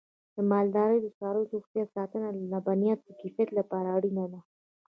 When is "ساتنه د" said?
1.95-2.37